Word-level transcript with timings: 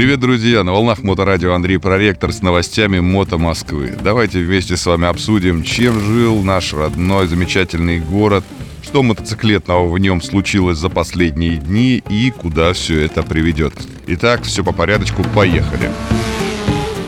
Привет, 0.00 0.18
друзья! 0.18 0.64
На 0.64 0.72
волнах 0.72 1.02
Моторадио 1.02 1.52
Андрей 1.52 1.76
Проректор 1.76 2.32
с 2.32 2.40
новостями 2.40 3.00
Мото 3.00 3.36
Москвы. 3.36 3.98
Давайте 4.02 4.38
вместе 4.38 4.78
с 4.78 4.86
вами 4.86 5.06
обсудим, 5.06 5.62
чем 5.62 6.00
жил 6.00 6.42
наш 6.42 6.72
родной 6.72 7.26
замечательный 7.26 8.00
город, 8.00 8.42
что 8.82 9.02
мотоциклетного 9.02 9.86
в 9.92 9.98
нем 9.98 10.22
случилось 10.22 10.78
за 10.78 10.88
последние 10.88 11.58
дни 11.58 12.02
и 12.08 12.30
куда 12.30 12.72
все 12.72 12.98
это 13.04 13.22
приведет. 13.22 13.74
Итак, 14.06 14.44
все 14.44 14.64
по 14.64 14.72
порядочку, 14.72 15.22
поехали. 15.34 15.90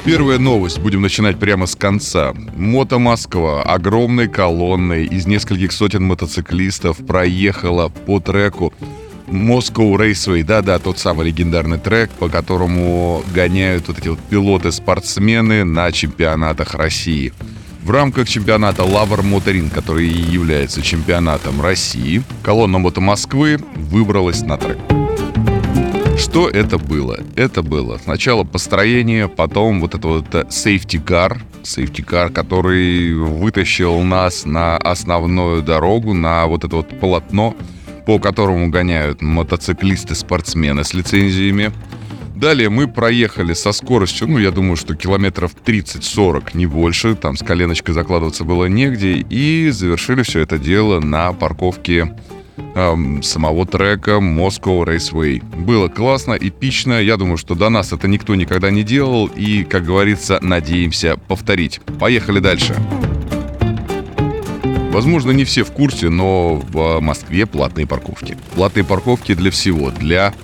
Первая 0.04 0.38
новость. 0.38 0.78
Будем 0.78 1.00
начинать 1.00 1.38
прямо 1.38 1.64
с 1.64 1.74
конца. 1.74 2.34
Мото 2.58 2.98
Москва 2.98 3.62
огромной 3.62 4.28
колонной 4.28 5.06
из 5.06 5.26
нескольких 5.26 5.72
сотен 5.72 6.04
мотоциклистов 6.04 6.98
проехала 7.06 7.88
по 7.88 8.20
треку 8.20 8.74
Moscow 9.32 9.96
Raceway, 9.96 10.44
да-да, 10.44 10.78
тот 10.78 10.98
самый 10.98 11.26
легендарный 11.26 11.78
трек, 11.78 12.10
по 12.10 12.28
которому 12.28 13.22
гоняют 13.34 13.88
вот 13.88 13.98
эти 13.98 14.08
вот 14.08 14.20
пилоты-спортсмены 14.30 15.64
на 15.64 15.90
чемпионатах 15.90 16.74
России. 16.74 17.32
В 17.82 17.90
рамках 17.90 18.28
чемпионата 18.28 18.84
Лавр 18.84 19.22
Моторин, 19.22 19.70
который 19.70 20.06
и 20.06 20.30
является 20.30 20.82
чемпионатом 20.82 21.60
России, 21.60 22.22
колонна 22.42 22.78
Мото 22.78 23.00
Москвы 23.00 23.58
выбралась 23.74 24.42
на 24.42 24.56
трек. 24.58 24.78
Что 26.18 26.48
это 26.48 26.78
было? 26.78 27.18
Это 27.34 27.62
было 27.62 27.98
сначала 28.04 28.44
построение, 28.44 29.28
потом 29.28 29.80
вот 29.80 29.94
это 29.94 30.06
вот 30.06 30.26
safety 30.26 31.02
car, 31.02 31.38
safety 31.62 32.04
car, 32.04 32.30
который 32.30 33.14
вытащил 33.14 34.00
нас 34.02 34.44
на 34.44 34.76
основную 34.76 35.62
дорогу, 35.62 36.14
на 36.14 36.46
вот 36.46 36.64
это 36.64 36.76
вот 36.76 37.00
полотно, 37.00 37.56
по 38.06 38.18
которому 38.18 38.68
гоняют 38.68 39.22
мотоциклисты-спортсмены 39.22 40.84
с 40.84 40.94
лицензиями. 40.94 41.72
Далее 42.42 42.70
мы 42.70 42.88
проехали 42.88 43.52
со 43.52 43.70
скоростью, 43.70 44.26
ну, 44.26 44.38
я 44.38 44.50
думаю, 44.50 44.74
что 44.74 44.96
километров 44.96 45.52
30-40, 45.64 46.50
не 46.54 46.66
больше. 46.66 47.14
Там 47.14 47.36
с 47.36 47.44
коленочкой 47.44 47.94
закладываться 47.94 48.42
было 48.42 48.64
негде. 48.64 49.24
И 49.30 49.70
завершили 49.70 50.22
все 50.22 50.40
это 50.40 50.58
дело 50.58 50.98
на 50.98 51.32
парковке 51.32 52.16
эм, 52.74 53.22
самого 53.22 53.64
трека 53.64 54.12
Moscow 54.12 54.84
Raceway. 54.84 55.40
Было 55.56 55.86
классно, 55.86 56.32
эпично. 56.32 57.00
Я 57.00 57.16
думаю, 57.16 57.36
что 57.36 57.54
до 57.54 57.68
нас 57.68 57.92
это 57.92 58.08
никто 58.08 58.34
никогда 58.34 58.70
не 58.70 58.82
делал. 58.82 59.26
И, 59.26 59.62
как 59.62 59.84
говорится, 59.84 60.40
надеемся 60.42 61.16
повторить. 61.28 61.80
Поехали 62.00 62.40
дальше. 62.40 62.74
Возможно, 64.92 65.30
не 65.30 65.44
все 65.44 65.64
в 65.64 65.72
курсе, 65.72 66.10
но 66.10 66.56
в 66.56 67.00
Москве 67.00 67.46
платные 67.46 67.86
парковки. 67.86 68.36
Платные 68.54 68.84
парковки 68.84 69.34
для 69.34 69.50
всего. 69.50 69.90
Для 69.90 70.34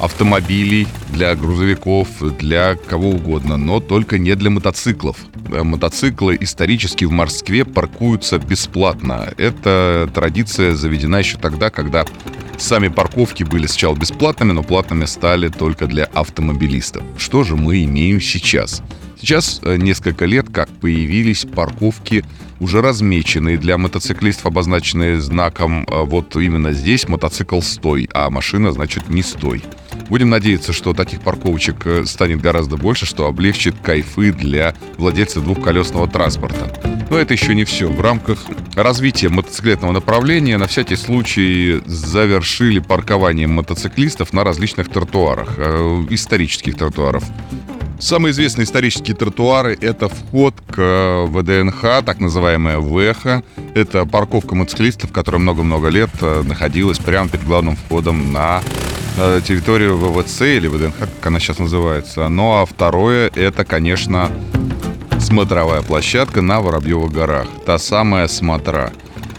автомобилей, 0.00 0.88
для 1.10 1.34
грузовиков, 1.34 2.08
для 2.38 2.76
кого 2.76 3.10
угодно, 3.10 3.58
но 3.58 3.80
только 3.80 4.16
не 4.16 4.34
для 4.34 4.48
мотоциклов. 4.48 5.18
Э, 5.52 5.62
мотоциклы 5.62 6.38
исторически 6.40 7.04
в 7.04 7.10
Москве 7.10 7.66
паркуются 7.66 8.38
бесплатно. 8.38 9.28
Эта 9.36 10.08
традиция 10.14 10.74
заведена 10.74 11.18
еще 11.18 11.36
тогда, 11.36 11.68
когда 11.68 12.06
сами 12.56 12.88
парковки 12.88 13.42
были 13.42 13.66
сначала 13.66 13.94
бесплатными, 13.94 14.52
но 14.52 14.62
платными 14.62 15.04
стали 15.04 15.48
только 15.48 15.86
для 15.86 16.04
автомобилистов. 16.04 17.02
Что 17.18 17.44
же 17.44 17.56
мы 17.56 17.84
имеем 17.84 18.22
сейчас? 18.22 18.82
Сейчас 19.20 19.60
э, 19.64 19.76
несколько 19.76 20.26
лет 20.26 20.46
как 20.48 20.68
появились 20.68 21.44
парковки 21.44 22.24
уже 22.60 22.80
размеченные 22.80 23.58
для 23.58 23.76
мотоциклистов, 23.76 24.46
обозначенные 24.46 25.20
знаком 25.20 25.84
э, 25.84 26.02
вот 26.04 26.36
именно 26.36 26.72
здесь 26.72 27.08
мотоцикл 27.08 27.60
стой, 27.60 28.08
а 28.14 28.30
машина, 28.30 28.70
значит, 28.70 29.08
не 29.08 29.22
стой. 29.22 29.64
Будем 30.08 30.30
надеяться, 30.30 30.72
что 30.72 30.94
таких 30.94 31.20
парковочек 31.22 31.84
э, 31.86 32.04
станет 32.04 32.40
гораздо 32.40 32.76
больше, 32.76 33.06
что 33.06 33.26
облегчит 33.26 33.74
кайфы 33.82 34.32
для 34.32 34.74
владельцев 34.98 35.42
двухколесного 35.42 36.06
транспорта. 36.06 36.72
Но 37.10 37.18
это 37.18 37.34
еще 37.34 37.56
не 37.56 37.64
все. 37.64 37.88
В 37.88 38.00
рамках 38.00 38.38
развития 38.76 39.30
мотоциклетного 39.30 39.90
направления 39.90 40.58
на 40.58 40.68
всякий 40.68 40.96
случай 40.96 41.82
завершили 41.86 42.78
паркование 42.78 43.48
мотоциклистов 43.48 44.32
на 44.32 44.44
различных 44.44 44.90
тротуарах, 44.90 45.58
исторических 46.10 46.76
тротуаров. 46.76 47.24
Самые 47.98 48.30
известные 48.30 48.64
исторические 48.64 49.16
тротуары— 49.16 49.76
это 49.80 50.08
вход 50.08 50.54
к 50.68 50.78
э, 50.78 51.26
ВДНХ, 51.26 52.04
так 52.04 52.20
называемая 52.20 52.78
ВЭХа. 52.78 53.42
Это 53.74 54.06
парковка 54.06 54.54
мотоциклистов, 54.54 55.10
которая 55.10 55.40
много-много 55.40 55.88
лет 55.88 56.10
э, 56.20 56.42
находилась 56.44 57.00
прямо 57.00 57.28
перед 57.28 57.44
главным 57.44 57.74
входом 57.74 58.32
на 58.32 58.62
э, 59.16 59.40
территорию 59.44 59.96
ВВЦ 59.96 60.42
или 60.42 60.68
ВДНХ, 60.68 60.96
как 60.96 61.26
она 61.26 61.40
сейчас 61.40 61.58
называется. 61.58 62.28
Ну 62.28 62.60
а 62.62 62.66
второе— 62.66 63.32
это, 63.34 63.64
конечно, 63.64 64.30
смотровая 65.18 65.82
площадка 65.82 66.40
на 66.40 66.60
Воробьевых 66.60 67.10
горах. 67.10 67.48
Та 67.66 67.78
самая 67.78 68.28
смотра. 68.28 68.92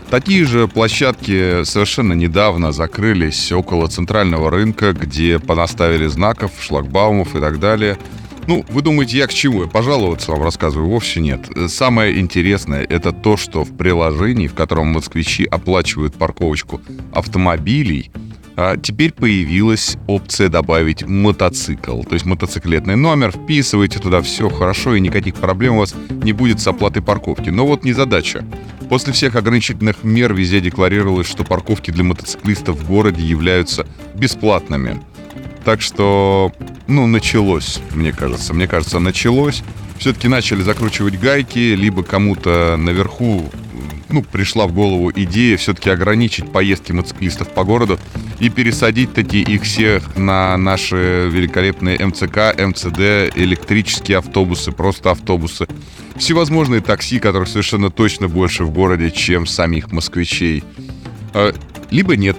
Такие 0.09 0.43
же 0.43 0.67
площадки 0.67 1.63
совершенно 1.63 2.11
недавно 2.11 2.73
закрылись 2.73 3.53
около 3.53 3.87
центрального 3.87 4.51
рынка, 4.51 4.91
где 4.91 5.39
понаставили 5.39 6.07
знаков, 6.07 6.51
шлагбаумов 6.59 7.37
и 7.37 7.39
так 7.39 7.59
далее— 7.59 7.97
ну, 8.49 8.65
вы 8.69 8.81
думаете, 8.81 9.15
я 9.15 9.27
к 9.27 9.33
чему? 9.33 9.67
Пожаловаться 9.67 10.31
вам 10.31 10.41
рассказываю? 10.41 10.89
Вовсе 10.89 11.19
нет. 11.19 11.47
Самое 11.67 12.19
интересное— 12.19 12.83
это 12.89 13.11
то, 13.11 13.37
что 13.37 13.63
в 13.63 13.77
приложении, 13.77 14.47
в 14.47 14.55
котором 14.55 14.87
москвичи 14.87 15.45
оплачивают 15.45 16.15
парковочку 16.15 16.81
автомобилей, 17.13 18.09
а 18.55 18.75
теперь 18.75 19.13
появилась 19.13 19.97
опция 20.07 20.49
добавить 20.49 21.03
мотоцикл. 21.05 22.01
То 22.01 22.15
есть 22.15 22.25
мотоциклетный 22.25 22.95
номер, 22.95 23.31
вписываете 23.31 23.99
туда 23.99 24.23
все 24.23 24.49
хорошо, 24.49 24.95
и 24.95 24.99
никаких 24.99 25.35
проблем 25.35 25.75
у 25.75 25.79
вас 25.81 25.93
не 26.09 26.33
будет 26.33 26.59
с 26.59 26.65
оплатой 26.65 27.03
парковки. 27.03 27.51
Но 27.51 27.67
вот 27.67 27.83
не 27.83 27.93
задача. 27.93 28.43
После 28.89 29.13
всех 29.13 29.35
ограничительных 29.35 30.03
мер 30.03 30.33
везде 30.33 30.59
декларировалось, 30.59 31.27
что 31.27 31.43
парковки 31.43 31.91
для 31.91 32.03
мотоциклистов 32.03 32.77
в 32.77 32.87
городе 32.87 33.21
являются 33.23 33.85
бесплатными. 34.15 34.99
Так 35.65 35.81
что, 35.81 36.51
ну, 36.87 37.07
началось, 37.07 37.79
мне 37.93 38.11
кажется. 38.11 38.53
Мне 38.53 38.67
кажется, 38.67 38.99
началось. 38.99 39.63
Все-таки 39.97 40.27
начали 40.27 40.61
закручивать 40.61 41.19
гайки, 41.19 41.75
либо 41.75 42.03
кому-то 42.03 42.75
наверху 42.77 43.49
ну, 44.09 44.23
пришла 44.23 44.67
в 44.67 44.73
голову 44.73 45.11
идея 45.11 45.57
все-таки 45.57 45.89
ограничить 45.89 46.51
поездки 46.51 46.91
мотоциклистов 46.91 47.49
по 47.49 47.63
городу 47.63 47.99
и 48.39 48.49
пересадить 48.49 49.13
таки 49.13 49.41
их 49.41 49.63
всех 49.63 50.17
на 50.17 50.57
наши 50.57 51.29
великолепные 51.31 52.03
МЦК, 52.05 52.55
МЦД, 52.57 53.35
электрические 53.35 54.17
автобусы, 54.17 54.71
просто 54.71 55.11
автобусы. 55.11 55.67
Всевозможные 56.15 56.81
такси, 56.81 57.19
которых 57.19 57.47
совершенно 57.47 57.89
точно 57.89 58.27
больше 58.27 58.63
в 58.63 58.71
городе, 58.71 59.11
чем 59.11 59.45
самих 59.45 59.91
москвичей. 59.91 60.63
А, 61.33 61.53
либо 61.91 62.15
нет 62.15 62.37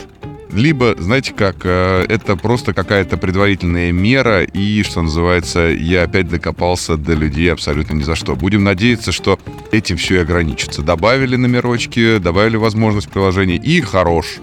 либо, 0.52 0.94
знаете 0.98 1.32
как, 1.32 1.56
э, 1.64 2.04
это 2.08 2.36
просто 2.36 2.74
какая-то 2.74 3.16
предварительная 3.16 3.92
мера, 3.92 4.42
и, 4.42 4.82
что 4.82 5.02
называется, 5.02 5.60
я 5.60 6.04
опять 6.04 6.28
докопался 6.28 6.96
до 6.96 7.14
людей 7.14 7.52
абсолютно 7.52 7.94
ни 7.94 8.02
за 8.02 8.14
что. 8.14 8.36
Будем 8.36 8.64
надеяться, 8.64 9.12
что 9.12 9.38
этим 9.70 9.96
все 9.96 10.16
и 10.16 10.18
ограничится. 10.18 10.82
Добавили 10.82 11.36
номерочки, 11.36 12.18
добавили 12.18 12.56
возможность 12.56 13.08
приложения, 13.10 13.56
и 13.56 13.80
хорош. 13.80 14.38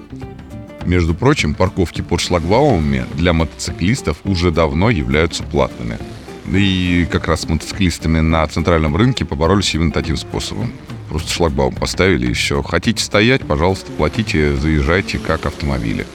Между 0.85 1.13
прочим, 1.13 1.53
парковки 1.53 2.01
под 2.01 2.21
шлагбаумами 2.21 3.05
для 3.15 3.33
мотоциклистов 3.33 4.17
уже 4.23 4.51
давно 4.51 4.89
являются 4.89 5.43
платными. 5.43 5.97
И 6.53 7.05
как 7.11 7.27
раз 7.27 7.41
с 7.41 7.49
мотоциклистами 7.49 8.21
на 8.21 8.47
центральном 8.47 8.95
рынке 8.95 9.25
поборолись 9.25 9.75
именно 9.75 9.91
таким 9.91 10.15
способом. 10.15 10.71
Просто 11.09 11.31
шлагбаум 11.31 11.75
поставили 11.75 12.27
и 12.27 12.33
все. 12.33 12.61
Хотите 12.61 13.03
стоять, 13.03 13.41
пожалуйста, 13.45 13.91
платите, 13.91 14.55
заезжайте 14.55 15.19
как 15.19 15.45
автомобили. 15.45 16.05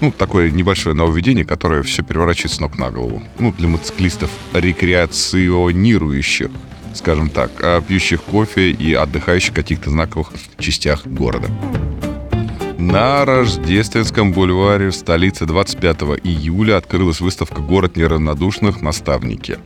Ну, 0.00 0.10
такое 0.12 0.50
небольшое 0.50 0.96
нововведение, 0.96 1.44
которое 1.44 1.82
все 1.82 2.02
переворачивает 2.02 2.52
с 2.52 2.60
ног 2.60 2.78
на 2.78 2.90
голову. 2.90 3.22
Ну, 3.38 3.52
для 3.52 3.68
мотоциклистов 3.68 4.30
рекреационирующих, 4.54 6.50
скажем 6.94 7.28
так, 7.28 7.50
а 7.60 7.82
пьющих 7.82 8.22
кофе 8.22 8.70
и 8.70 8.94
отдыхающих 8.94 9.50
в 9.50 9.56
каких-то 9.56 9.90
знаковых 9.90 10.32
частях 10.58 11.06
города. 11.06 11.48
На 12.78 13.26
Рождественском 13.26 14.32
бульваре 14.32 14.88
в 14.88 14.94
столице 14.94 15.44
25 15.44 16.00
июля 16.24 16.78
открылась 16.78 17.20
выставка 17.20 17.60
«Город 17.60 17.96
неравнодушных. 17.96 18.80
Наставники». 18.80 19.58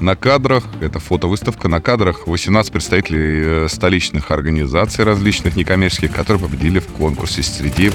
На 0.00 0.14
кадрах, 0.14 0.64
это 0.80 0.98
фотовыставка, 0.98 1.68
на 1.68 1.80
кадрах 1.80 2.26
18 2.26 2.70
представителей 2.70 3.64
э, 3.64 3.68
столичных 3.68 4.30
организаций 4.30 5.04
различных 5.04 5.56
некоммерческих, 5.56 6.12
которые 6.12 6.42
победили 6.42 6.80
в 6.80 6.86
конкурсе 6.88 7.42
среди 7.42 7.90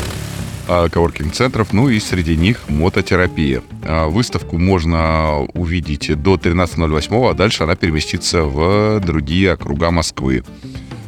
а, 0.67 0.89
коворкинг-центров, 0.89 1.73
ну 1.73 1.89
и 1.89 1.99
среди 1.99 2.35
них 2.35 2.69
мототерапия. 2.69 3.61
А, 3.83 4.07
выставку 4.07 4.57
можно 4.57 5.41
увидеть 5.53 6.21
до 6.21 6.35
13.08, 6.35 7.29
а 7.29 7.33
дальше 7.33 7.63
она 7.63 7.75
переместится 7.75 8.43
в 8.43 8.99
другие 9.01 9.53
округа 9.53 9.91
Москвы. 9.91 10.43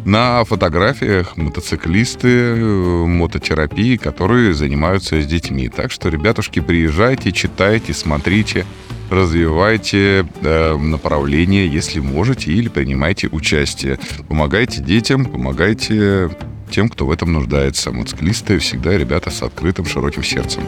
На 0.05 0.43
фотографиях 0.43 1.37
мотоциклисты 1.37 2.27
э, 2.27 3.05
мототерапии, 3.05 3.95
которые 3.95 4.53
занимаются 4.53 5.21
с 5.21 5.25
детьми. 5.25 5.69
Так 5.69 5.91
что, 5.91 6.09
ребятушки, 6.09 6.59
приезжайте, 6.59 7.31
читайте, 7.31 7.93
смотрите. 7.93 8.65
Развивайте 9.13 10.25
э, 10.41 10.77
направление, 10.77 11.67
если 11.67 11.99
можете, 11.99 12.51
или 12.51 12.67
принимайте 12.67 13.27
участие. 13.27 13.99
Помогайте 14.27 14.81
детям, 14.81 15.25
помогайте 15.25 16.29
тем, 16.69 16.89
кто 16.89 17.05
в 17.05 17.11
этом 17.11 17.31
нуждается. 17.31 17.91
Мотоциклисты 17.91 18.57
всегда 18.59 18.97
ребята 18.97 19.29
с 19.29 19.43
открытым 19.43 19.85
широким 19.85 20.23
сердцем. 20.23 20.63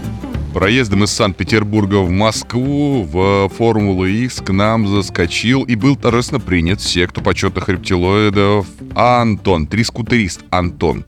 Проездом 0.53 1.03
из 1.03 1.11
Санкт-Петербурга 1.11 1.95
в 1.95 2.09
Москву 2.09 3.03
в 3.03 3.49
Формулу 3.49 4.05
X 4.05 4.35
к 4.35 4.53
нам 4.53 4.87
заскочил 4.87 5.63
и 5.63 5.75
был 5.75 5.97
торжественно 5.97 6.39
принят 6.39 6.79
секту 6.79 7.21
почетных 7.21 7.67
рептилоидов 7.67 8.65
Антон, 8.95 9.67
трискутерист 9.67 10.43
Антон. 10.51 11.03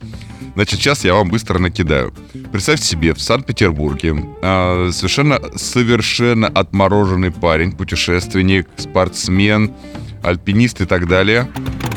Значит, 0.57 0.79
сейчас 0.79 1.05
я 1.05 1.13
вам 1.13 1.29
быстро 1.29 1.59
накидаю. 1.59 2.11
Представьте 2.51 2.83
себе, 2.83 3.13
в 3.13 3.21
Санкт-Петербурге 3.21 4.25
э, 4.41 4.89
совершенно, 4.91 5.39
совершенно 5.55 6.47
отмороженный 6.47 7.29
парень, 7.29 7.73
путешественник, 7.73 8.67
спортсмен, 8.75 9.71
альпинист 10.23 10.81
и 10.81 10.85
так 10.85 11.07
далее, 11.07 11.47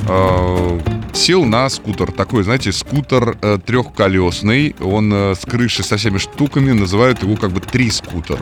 э, 0.07 0.81
сел 1.15 1.47
на 1.47 1.71
скутер. 1.71 2.12
Такой, 2.12 2.45
знаете, 2.45 2.71
скутер 2.73 3.39
э, 3.41 3.59
трехколесный. 3.65 4.77
Он 4.79 5.11
э, 5.11 5.35
с 5.37 5.47
крышей 5.47 5.83
со 5.83 5.97
всеми 5.97 6.19
штуками. 6.19 6.73
Называют 6.73 7.23
его 7.23 7.37
как 7.37 7.53
бы 7.53 7.61
три 7.61 7.91
скутер. 7.91 8.41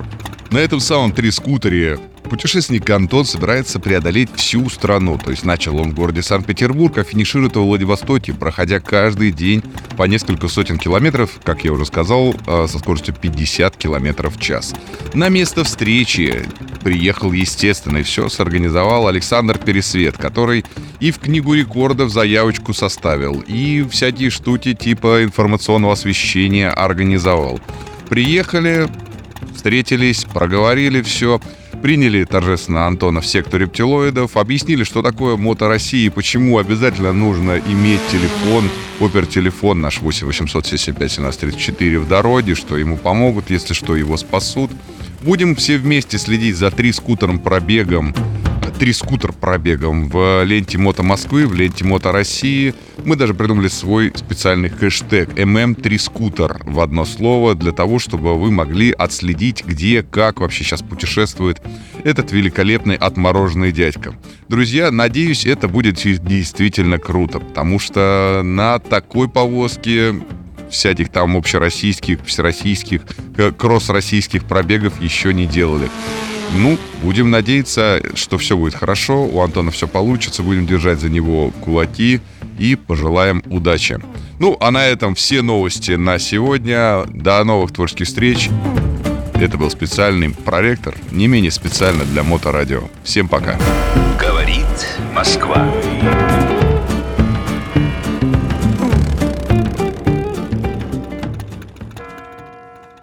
На 0.51 0.59
этом 0.59 0.81
самом 0.81 1.13
три 1.13 1.31
скутере 1.31 2.01
Путешественник 2.29 2.89
Антон 2.91 3.25
собирается 3.25 3.81
преодолеть 3.81 4.31
всю 4.37 4.69
страну. 4.69 5.19
То 5.19 5.31
есть 5.31 5.45
начал 5.45 5.77
он 5.79 5.91
в 5.91 5.95
городе 5.95 6.23
Санкт-Петербург, 6.23 6.99
а 6.99 7.05
финиширует 7.05 7.57
во 7.57 7.63
Владивостоке, 7.63 8.35
проходя 8.35 8.81
каждый 8.81 9.33
день 9.33 9.63
по 9.97 10.05
несколько 10.05 10.49
сотен 10.49 10.79
километров, 10.79 11.41
как 11.43 11.65
я 11.65 11.73
уже 11.73 11.87
сказал, 11.87 12.35
а, 12.47 12.67
со 12.69 12.79
скоростью 12.79 13.15
50 13.15 13.77
километров 13.77 14.37
в 14.37 14.41
час. 14.41 14.75
На 15.15 15.29
место 15.29 15.65
встречи 15.65 16.47
приехал, 16.85 17.33
естественно, 17.33 17.99
и 17.99 18.03
все 18.03 18.29
сорганизовал 18.29 19.09
Александр 19.09 19.59
Пересвет, 19.59 20.17
который 20.17 20.65
и 21.01 21.11
в 21.11 21.19
книгу 21.19 21.55
рекордов 21.55 22.11
заявочку 22.11 22.75
составил, 22.75 23.43
и 23.47 23.87
всякие 23.91 24.31
штуки 24.31 24.75
типа 24.75 25.25
информационного 25.25 25.95
освещения 25.95 26.71
организовал. 26.71 27.61
Приехали, 28.09 28.89
встретились, 29.55 30.25
проговорили 30.25 31.03
все– 31.03 31.41
Приняли 31.83 32.25
торжественно 32.25 32.87
Антона 32.89 33.21
в 33.21 33.27
секту 33.27 33.57
рептилоидов, 33.57 34.37
объяснили, 34.37 34.83
что 34.83 35.01
такое 35.01 35.37
Мото 35.37 35.69
России, 35.69 36.09
почему 36.09 36.59
обязательно 36.59 37.13
нужно 37.13 37.59
иметь 37.59 38.01
телефон, 38.11 38.69
опер-телефон 38.99 39.81
наш 39.81 40.01
8 40.01 40.27
800 40.27 40.67
775 40.67 41.19
1734 41.19 41.99
в 42.01 42.09
дороге, 42.09 42.57
что 42.57 42.77
ему 42.77 42.97
помогут, 42.97 43.51
если 43.51 43.75
что, 43.75 43.95
его 43.95 44.17
спасут. 44.17 44.73
Будем 45.23 45.55
все 45.55 45.79
вместе 45.79 46.19
следить 46.19 46.57
за 46.57 46.73
три 46.73 46.93
скутером 46.93 47.39
пробегом 47.39 48.13
три 48.79 48.93
скутер 48.93 49.33
пробегом 49.33 50.09
в 50.09 50.45
ленте 50.45 50.79
Мото 50.79 51.03
Москвы, 51.03 51.49
в 51.49 51.55
ленте 51.55 51.85
Мото 51.85 52.13
России. 52.13 52.75
Мы 53.05 53.17
даже 53.17 53.35
придумали 53.35 53.67
свой 53.67 54.13
специальный 54.15 54.69
хэштег 54.69 55.31
MM3 55.31 55.99
скутер 55.99 56.61
в 56.65 56.79
одно 56.79 57.05
слово 57.05 57.57
для 57.57 57.73
того, 57.73 57.99
чтобы 57.99 58.39
вы 58.39 58.53
могли 58.53 58.93
отследить, 58.93 59.65
где, 59.67 60.05
как 60.05 60.41
вообще 60.41 60.63
сейчас 60.63 60.83
путешествует 60.83 61.61
этот 62.05 62.31
великолепный 62.31 62.95
отмороженный 62.95 63.73
дядька. 63.73 64.15
Друзья, 64.49 64.93
надеюсь, 64.93 65.45
это 65.45 65.67
будет 65.67 65.97
действительно 65.97 66.99
круто, 66.99 67.41
потому 67.41 67.81
что 67.81 68.43
на 68.45 68.79
такой 68.79 69.29
повозке 69.29 70.15
всяких 70.71 71.09
там 71.09 71.37
общероссийских, 71.37 72.25
всероссийских, 72.25 73.03
кросс-российских 73.57 74.45
пробегов 74.45 75.01
еще 75.01 75.35
не 75.35 75.47
делали. 75.47 75.89
Ну, 76.55 76.79
будем 77.03 77.31
надеяться, 77.31 78.01
что 78.15 78.39
все 78.39 78.57
будет 78.57 78.75
хорошо, 78.75 79.25
у 79.25 79.41
Антона 79.41 79.71
все 79.71 79.87
получится, 79.87 80.43
будем 80.43 80.67
держать 80.67 81.01
за 81.01 81.09
него 81.09 81.51
кулаки 81.63 82.21
и 82.59 82.75
пожелаем 82.75 83.43
удачи. 83.47 83.99
Ну, 84.39 84.57
а 84.61 84.71
на 84.71 84.87
этом 84.87 85.15
все 85.15 85.43
новости 85.43 85.93
на 85.93 86.19
сегодня. 86.19 87.05
До 87.09 87.43
новых 87.45 87.73
творческих 87.73 88.07
встреч. 88.07 88.49
Это 89.35 89.57
был 89.57 89.71
специальный 89.71 90.31
проректор, 90.31 90.95
не 91.13 91.29
менее 91.29 91.53
специально 91.53 92.05
для 92.05 92.25
Моторадио. 92.25 92.83
Всем 93.05 93.29
пока. 93.29 93.57
Говорит 94.21 94.67
Москва. 95.15 95.69